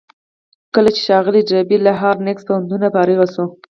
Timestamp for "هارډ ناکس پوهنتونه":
1.99-2.85